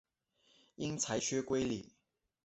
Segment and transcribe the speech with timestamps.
[0.77, 1.93] 因裁缺归里。